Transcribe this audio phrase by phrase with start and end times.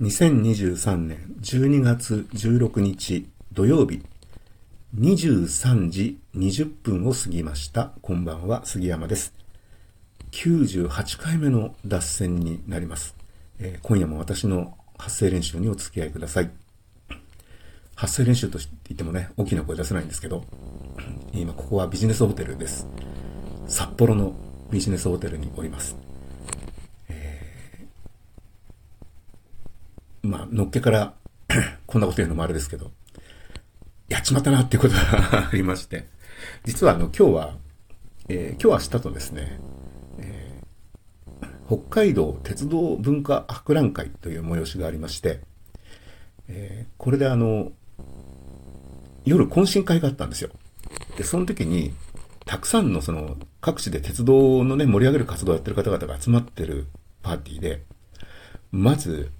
[0.00, 4.02] 2023年12月16日土曜日
[4.98, 7.92] 23時20分を過ぎました。
[8.00, 9.34] こんばんは、杉山です。
[10.32, 13.14] 98回目の脱線になります。
[13.58, 16.50] えー今夜も私の発声練習にお付き合いください。
[17.94, 20.44] 発声練習と言ってもね、大きな声出せないんですけど、
[21.32, 22.88] 今ここはビジネスホテルです。
[23.68, 24.34] 札幌の
[24.70, 26.11] ビジネスホテルにおります。
[30.32, 31.12] まあ、のっけから
[31.86, 32.90] こんなこと言うのもあれですけど、
[34.08, 36.08] やっちまったなっていうことがありまして、
[36.64, 37.54] 実はあの、今日は、
[38.30, 39.60] えー今日明日とですね、
[40.18, 45.40] えー北海道鉄道文化博覧会という催しがありまして、
[46.48, 47.70] えーこれであの、
[49.26, 50.48] 夜懇親会があったんですよ。
[51.18, 51.92] で、その時に、
[52.46, 56.86] たくさんのその、各地で鉄道のね、盛り上げる活動をやってる方々が集まってる
[57.22, 57.82] パーティーで、
[58.72, 59.30] まず、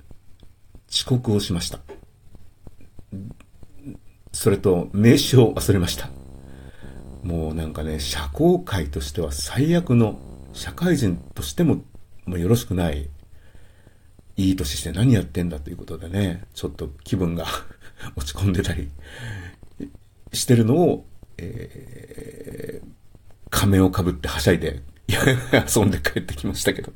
[0.93, 1.81] 遅刻をしました。
[4.31, 6.11] それと、名刺を忘れました。
[7.23, 10.21] もうなんかね、社交界としては最悪の、
[10.53, 11.83] 社会人としても、
[12.27, 13.09] もうよろしくない、
[14.37, 17.47] いい年して何やってんだということでね、ちょっと気分が
[18.15, 18.91] 落ち込んでたり
[20.33, 21.07] してるのを、
[21.39, 22.89] えー、
[23.49, 26.93] 仮面をかぶってはしゃいで、遊んで帰ってきましたけど。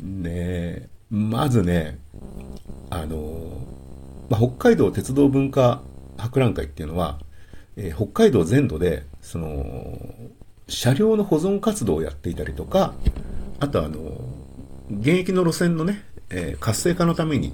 [0.00, 1.98] ねえ、まずね、
[2.90, 3.66] あの、
[4.28, 5.82] まあ、北海道鉄道文化
[6.16, 7.20] 博覧会っていうのは、
[7.76, 10.14] えー北海道全土で、その、
[10.68, 12.94] 車両の保存活動をやっていたりとか、
[13.60, 14.00] あとあの、
[14.90, 17.52] 現役の路線のね、えー活性化のために、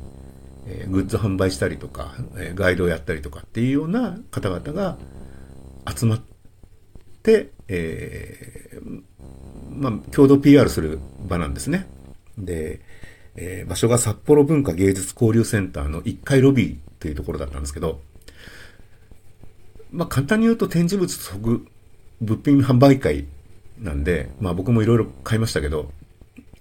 [0.66, 4.96] えーグッズ販売したりとか、えガイドをやったりとかっていうような方々が
[5.94, 6.20] 集まっ
[7.22, 9.02] て、えー
[9.70, 11.86] まあ、共同 PR する場なんですね。
[12.38, 12.80] で、
[13.36, 18.00] えー場所が札幌文化芸術交流センターの1階ロビーというところだったんですけど、
[19.90, 21.66] まあ、簡単に言うと展示物即
[22.20, 23.26] 物品販売会
[23.78, 25.92] なんで、まあ僕もいろいろ買いましたけど、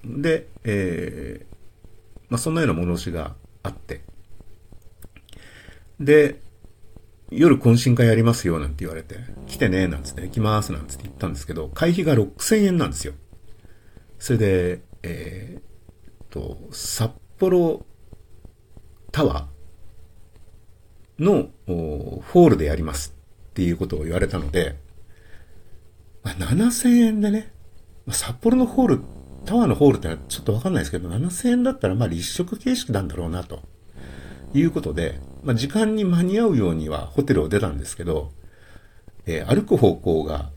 [0.04, 1.52] で、えー
[2.30, 4.02] まあそんなような催しがあって、
[6.00, 6.42] で、
[7.30, 9.18] 夜懇親会やりますよなんて言われて、
[9.48, 13.14] 来てねなんつって、行きますなんつって言ったんですけど、会費が6000円なんですよ。
[14.18, 15.71] それで、えー
[16.32, 17.86] と、札幌
[19.12, 23.16] タワーのホールでやります
[23.52, 24.78] っていうことを言われたので、
[26.24, 27.54] まあ、7000円でね、
[28.06, 29.02] まあ札幌のホール、
[29.46, 33.62] タワーのホールってのはちょっとわかんないですけど、7000円だったらまあ立食形式なんだろうなと。
[34.54, 38.32] いうことで、まあ、時間に間に合うようにはホテルを出たんですけど、
[39.26, 40.52] えー歩く方向が、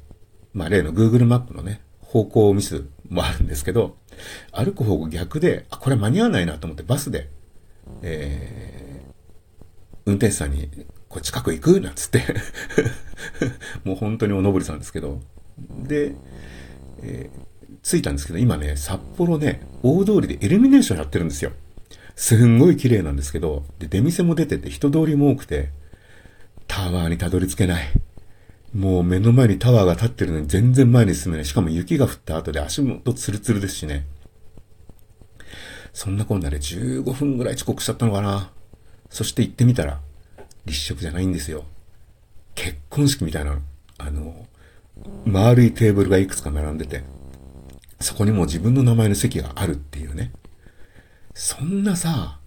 [0.53, 3.97] まあ、例の Google マップのね、方向ミスもあるんですけど、
[4.53, 7.29] 歩く方向逆で、あ、これ間に合わないなと思ってバスで、
[8.03, 9.05] えー
[10.07, 10.69] 運転手さんに、
[11.09, 12.23] これ近く行くなんつって、
[13.85, 15.23] もう本当におのぼりさんですけど、
[15.83, 16.15] で、
[17.03, 17.55] えー
[17.85, 21.53] 着いたんですけど、今ね、札幌ね、大通りでイルミネーションやってるんですよ。
[22.17, 25.71] すんごい綺麗なんですけど、で、出店も出てて人通りも多くて、
[26.67, 27.85] タワーにたどり着けない。
[28.75, 31.47] もう目の前にタワーが立ってるのに全然前に進めない。
[31.47, 34.05] しかも雪が降った後で足元ツルツルですしね。
[35.93, 38.51] そんなこんなで15分ぐらい遅刻しちゃったのかな。
[39.09, 40.01] そして行ってみたら、
[40.67, 41.65] 立食じゃないんですよ。
[42.57, 43.61] 結婚式みたいな、
[43.99, 44.47] あの、
[45.25, 47.05] 丸いテーブルがいくつか並んでて、
[48.01, 50.33] そこにもう自分の名前の席があるっていうね。
[51.33, 52.41] そんなさ、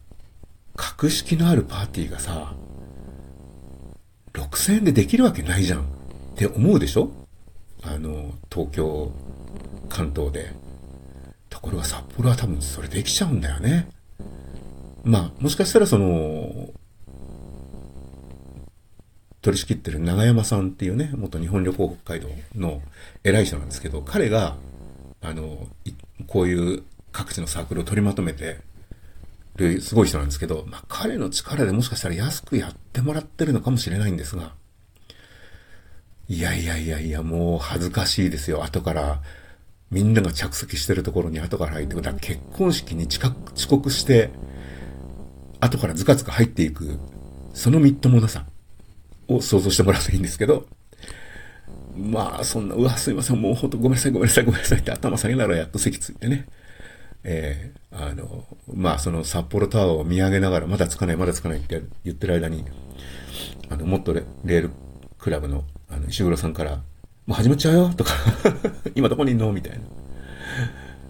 [0.75, 2.53] 格式のあるパーティーがさ、
[4.33, 5.96] 6000円でできるわけないじゃん
[6.37, 7.09] って思うでしょ？
[7.81, 9.11] あの、東京、
[9.89, 10.53] 関東で。
[11.49, 13.89] ところが札幌は多分それできちゃうんだよね。
[15.03, 16.69] まあ、もしかしたらその、
[19.41, 22.83] 取り仕切ってる長山さんっていうね、元日本旅行北海道の
[23.23, 24.57] 偉い人なんですけど、彼が、
[25.21, 25.67] あの、
[26.27, 28.59] こういう各地のサークルを取りまとめて
[29.55, 34.53] るすごい人なんですけど、まあ彼の力でもしかしたら安くやってもらってるのかもしれないんですが、
[36.29, 38.63] いやいやいやいや、もう恥ずかしいですよ。
[38.63, 39.21] 後から、
[39.89, 42.01] みんなが着席してるところに後から入ってくる。
[42.03, 44.29] だから結婚式に近く遅刻して、
[45.59, 46.99] 後からズカズカ入っていく、
[47.53, 48.45] そのみっともなさ
[49.27, 50.65] を想像してもらうといいんですけど、
[51.95, 56.47] まあ、そんな、うわ、すいません、もうほんとごめんなさい、ごめんなさい、ごめんなさいって頭下げながらやっと席ついてね。
[57.23, 62.63] えーあの、まあ、その札幌タワーを見上げながら、まだつかない、まだつかないって言ってる間に、
[63.69, 64.71] あの、もっとレレール
[65.17, 66.81] クラブの、あの、石黒さんから、も
[67.29, 68.11] う始まっちゃうよとか、
[68.95, 69.51] 今どこにいんの？
[69.51, 69.79] みたいな。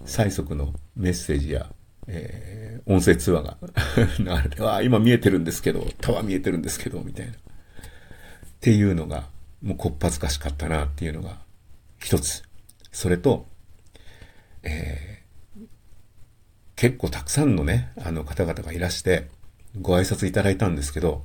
[0.04, 1.70] 最速のメッセージや、
[2.06, 3.58] えー音声通話が
[4.18, 7.32] 流れて、ああ、今見えてるんですけど、タワー見えてるんですけど、みたいな。
[7.32, 7.36] っ
[8.60, 9.28] ていうのが、
[9.62, 11.38] もうこっぱずかしかったなっていうのが
[11.98, 12.42] 一つ。
[12.92, 13.46] それと、
[14.62, 15.66] えー、
[16.76, 19.28] 結構たくさんのね、あの方々がいらして、
[19.78, 21.24] ご挨拶いただいたんですけど、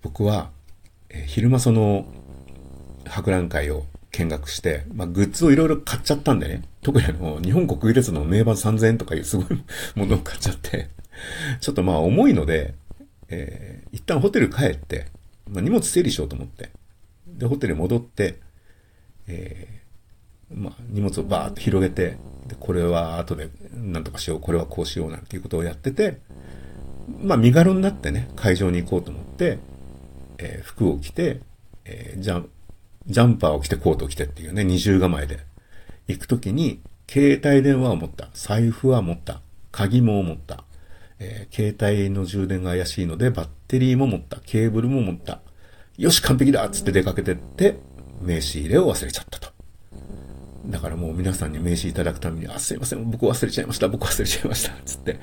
[0.00, 0.52] 僕は、
[1.10, 2.06] えー、昼間その、
[3.06, 6.62] 博覧会を見学して、まあ、グッズをいろいろ買っちゃったんでね。
[6.82, 9.46] 特にあの、日本国技列の名盤3000円とかいうすごい
[9.94, 10.88] ものを買っちゃって、
[11.60, 12.74] ちょっとまあ重いので、
[13.28, 15.06] えー、一旦ホテル帰って、
[15.50, 16.70] まあ、荷物整理しようと思って、
[17.26, 18.38] で、ホテル戻って、
[19.26, 26.18] えー、まあ、荷物をバーッと広げて、で、これは後で何とかしよう、これはこうしようなんていうことをやってて、
[27.20, 29.58] まあ、身軽になってね、会場に行こうと思って、
[30.38, 31.40] えー、服を着て、
[31.84, 32.48] えー、じゃん、
[33.06, 35.40] ジャンパーを着てコートを着てっていうね、二重構えで
[36.08, 39.40] 行くときに、携帯電話を持った、財布は持った、
[39.70, 40.64] 鍵も持った、
[41.18, 45.40] えー、携帯の充電が怪しいのでバッテリーも持った、ケーブルも持った。
[45.98, 47.78] よし、完璧だっつって出かけてって、
[48.20, 49.52] 名刺入れを忘れちゃったと。
[50.66, 55.18] だからもう皆さんに名刺いただくために、あ、すいません、僕忘れちゃいました、僕忘れちゃいました、つって、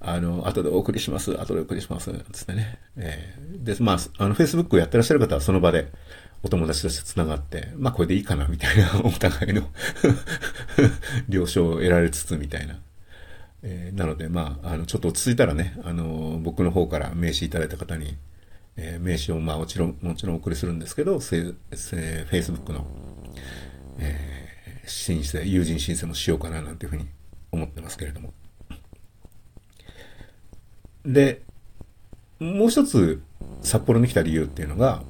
[0.00, 2.78] あの、後でお送りします、後でお送りします、つってね。
[2.96, 5.92] えー、で、まあ、あの、Facebook をやってらっしゃる方はその場で、
[6.42, 9.68] お友達として繋がって、まあこれでいいかなみたいな、 お互いの
[11.28, 12.80] 了承を得られつつみたいな。
[13.62, 18.16] えー、なので、まあ、あの、ちょっと落ち着いたらね、あの、僕の方から名刺いただいた方に、
[18.76, 22.86] えー、名刺を、まあ、もちろん、もちろんお送りするんですけど、フェイスブックの、
[23.98, 27.06] えー、申請、友人申請もしようかななんていうふうに
[27.52, 28.32] 思ってますけれども。
[31.04, 31.42] で、
[32.38, 33.20] もう一つ、
[33.62, 35.02] 札幌に来た理由っていうのが、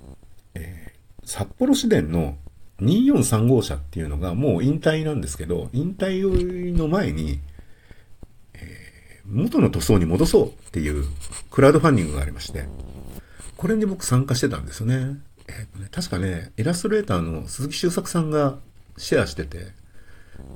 [1.30, 2.38] 札幌市電の
[2.80, 7.38] 243号車っていうのがもう引退なんですけど、引退の前に、
[8.54, 11.04] えー、元の塗装に戻そうっていう
[11.52, 12.64] クラウドファンディングがありまして、
[13.56, 15.20] これに僕参加してたんですよね。
[15.46, 18.58] えーとね確かね、イラストレーターの鈴木修作さんが
[18.96, 19.68] シェアしてて、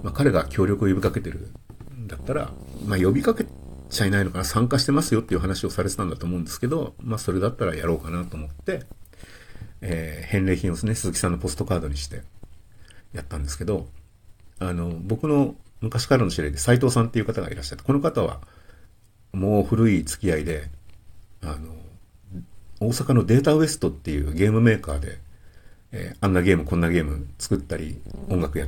[0.02, 1.52] まあ、彼が協力を呼びかけてる
[1.94, 2.50] んだったら、
[2.84, 3.46] まあ、呼びかけ
[3.90, 8.82] ちゃいないのかな、参加してますよっていう話をされてたんだと思うんですけど、まあ、それだったらやろうかなと思って、
[9.80, 12.22] えー、返礼品をですね、鈴木さんのポストカードにして
[13.12, 13.86] やったんですけど、
[14.58, 18.40] あの、僕の昔からの知り合いで斉藤さんっていう方がいらっしゃって、この方は
[19.32, 20.70] もう古い付き合いで、
[21.42, 21.74] あの、
[22.80, 25.18] 大阪のデータウエストっていうゲームメーカーで、
[25.92, 28.66] えー、あんなゲームこんなゲーム作ったり、音楽や、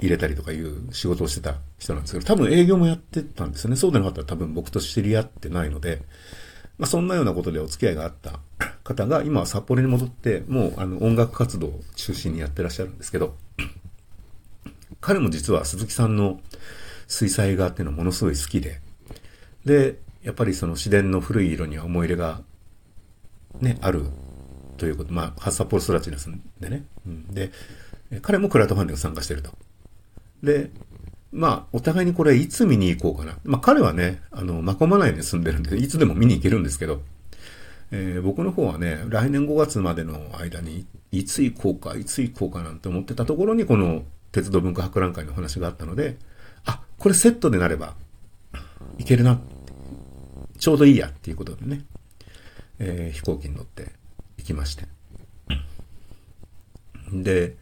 [0.00, 3.76] 入れたりとかいう仕事をしてた人なんですけど、多分営業もやってたんですよね。
[3.76, 6.02] そうでなかったら多分僕と知り合ってないので、
[6.76, 8.40] まあ、そんなようなことでお付き合いがあった
[8.84, 13.34] 方が今は札幌に戻って、もうあの音楽活動を中心にやってらっしゃるんですけど、
[15.00, 16.40] 彼も実は鈴木さんの
[17.08, 18.80] 水彩画っていうのはものすごい好きで、
[19.64, 22.42] で、やっぱりその自然の古い色には思い入れが
[23.60, 24.04] ね、ある
[24.76, 26.84] ということ、まあ、札幌育ちですんでね。
[27.06, 27.50] うん、で、
[28.22, 29.50] 彼もクラウドファンディング参加してると。
[30.42, 30.70] で、
[31.32, 33.38] まあ、お互いにこれいつ見に行こうかな。
[33.44, 37.02] まあ、彼はね、あの、まこまないに住んでるんで、いつでも見に行けるんですけど、
[37.94, 44.02] えー、僕の方はね、来年5月までの間に、いつ行こうか、いつ行こうかなんて思ってたところに、この
[44.32, 46.16] 鉄道文化博覧会の話があったので、
[46.64, 47.94] あ、これセットでなれば、
[48.98, 49.38] いけるな。
[50.58, 51.84] ちょうどいいやっていうことでね、
[52.78, 53.92] えー、飛行機に乗って
[54.38, 54.86] 行きまして。
[57.12, 57.56] で、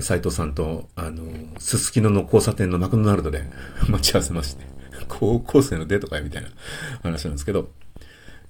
[0.00, 1.22] 斉藤さんと、あの、
[1.58, 3.44] すすきのの交差点のマクドナルドで
[3.88, 4.64] 待ち合わせまして、
[5.08, 6.48] 高校生のデートかいみたいな
[7.02, 7.70] 話なんですけど、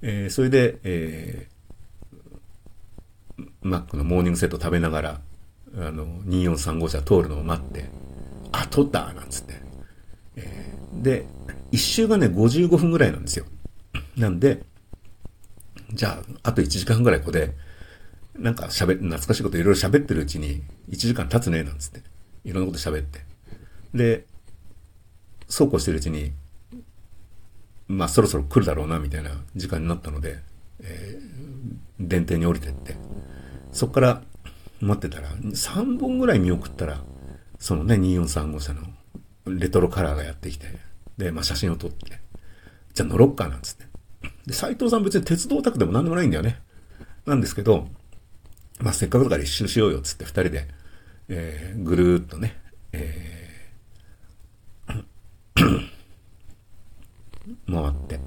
[0.03, 5.21] えー、それで、えー、マックのモーニングセット食べながら、
[5.77, 7.91] あの、243号車通るのを待って、
[8.53, 9.55] あ、通ったなんつって。
[10.37, 11.27] えー、で、
[11.71, 13.45] 一周がね、55分ぐらいなんですよ。
[14.17, 14.63] なんで、
[15.93, 17.55] じゃあ、あと1時間ぐらいここで、
[18.35, 22.03] なんか喋、懐かしいこといろいろ喋ってるうちに、1時間経つね、なんつって。
[22.45, 23.21] いろんなこと喋って。
[23.93, 24.25] で、
[25.49, 26.33] そうこうしてるうちに、
[27.91, 30.39] まあそろそろ来るだろうな、みたいな時間になったので、
[30.81, 32.95] えー、電停に降りてって、
[33.73, 34.23] そっから
[34.81, 37.01] 待ってたら、3本ぐらい見送ったら、
[37.59, 38.83] そのね、243号車の
[39.47, 40.67] レトロカラーがやってきて、
[41.19, 42.21] で、まあ写真を撮って、
[42.95, 43.87] じゃあ乗ろっか、なんつって。
[44.47, 46.61] で、斎藤さん別に鉄道オタクでも何でもないんだよね。
[47.27, 47.89] なんですけど、
[48.79, 50.69] まあ、せっかくだから一周しようよっ、つって二人で、
[51.29, 52.57] えー、ぐるーっとね、
[52.93, 53.30] えー、
[57.71, 58.21] 回って。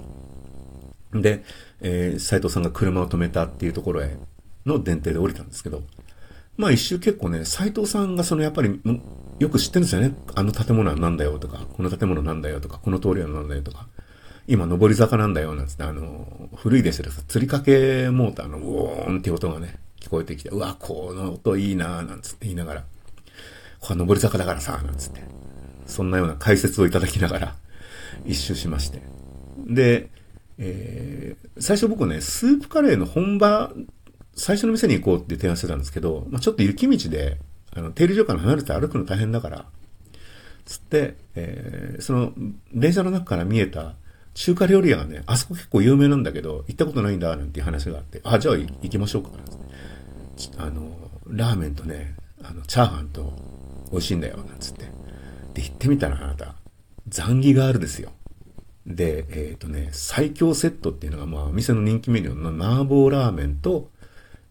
[1.13, 1.43] で、
[1.81, 4.17] えー、斉藤さんが車を止めたっていうところへ
[4.65, 5.83] の電停で降りたんですけど、
[6.57, 8.79] まあ一周結構ね、斉藤さんがそのやっぱり、
[9.39, 10.15] よく知ってるんですよね。
[10.35, 13.87] あの建物は何だよとか、この建物なんだよとか、この通りは何だよとか。
[14.45, 22.83] 今上り坂なんだよ、なんつって、あの、古いですけど、釣りかけモーターのウォーンって音がね、聞こえてきて、うわ、この音いいななんつって言いながら、
[23.79, 25.21] これ上り坂だからさ、なんつって、
[25.85, 27.55] そんなような解説をいただきながら、
[28.25, 29.01] 一周しまして。
[29.67, 30.09] で、
[30.57, 33.71] えー、最初僕ね、スープカレーの本場、
[34.35, 37.37] 最初の店に行こうって提案してたんですけど、まあ、ちょっと雪道で、
[37.75, 39.65] あの、停留所から離れて歩くの大変だから、
[40.65, 42.33] つって、えー、その、
[42.73, 43.95] 電車の中から見えた
[44.33, 49.29] 中華料理屋がね、あそこ結構有名なんだけど、行ったことないんだ、なんていう話があって、あ、じゃあ行きましょうか、
[50.57, 53.33] あの、ラーメンとね、あの、チャーハンと
[53.91, 54.85] 美味しいんだよ、なんつって。
[55.53, 56.55] で、行ってみたらあなた、
[57.07, 58.11] ザンギガールですよ。
[58.85, 63.89] で、えっ、ー、とね、最強セットっていうのが、まあ、店の人気メニューの麻婆ラーメンと、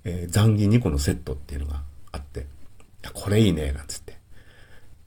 [0.04, 1.82] えー、ザンギ2個のセットっていうのが
[2.12, 2.46] あって、
[3.12, 4.16] これいいね、なんつって。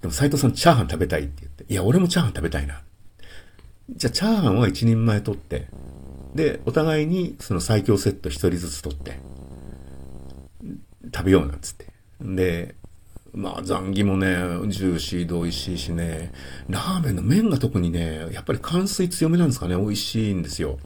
[0.02, 2.82] でも斎藤さんチャーハン食べたいって言って、いや、俺もチャーハン食べたいな。
[3.90, 5.68] じゃあ、チャーハンは一人前取って、
[6.36, 9.20] で、お互いにその最強セット一人ずつ取って、
[11.14, 11.88] 食べようなんつって。
[12.22, 12.76] で、
[13.36, 14.28] まあ、残儀もね、
[14.68, 16.32] ジューシーで美味しいしね、
[16.70, 20.80] ラーメンの麺が特にね、やっぱり乾水強めなんですかね、美味しいんですよ。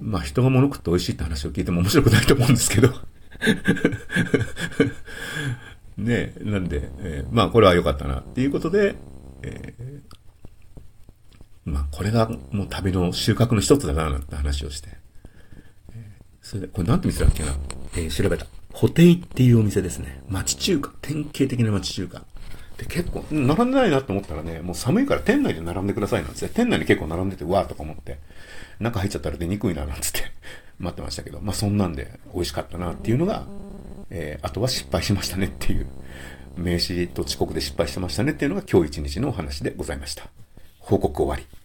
[0.00, 2.92] まあ、人が物食って美味しいって話を聞いても面白くないと思うんですけど。
[5.96, 8.96] ねなんで、えー、まあ、これは良かったなっていうことで、
[9.42, 14.88] えー、まあ、これがもう旅の収穫の一つだな、なんて話をして。
[15.94, 17.56] え、それで、これなんて店だっけな、
[17.96, 18.46] え、調べた。
[18.72, 20.22] ホテイっていうお店ですね。
[20.28, 20.92] 町中華。
[21.02, 22.22] 典型的な町中華。
[22.76, 28.18] で、結構、並んでないなと思ったらね、もう寒いから店内で並んでくださいなんつって、店内に結構並んでて、わーとか思って、
[28.78, 30.20] 中入っちゃったら出にくいななんつって
[30.78, 33.46] 待ってましたけど、まあそんなんで美味しかったなっていうのが、
[34.10, 35.86] えー、あとは失敗しましたねっていう、
[36.56, 40.28] 名刺と遅刻で失敗してましたねっていうのが今日一日のお話でございました。
[40.78, 41.57] 報告終わり。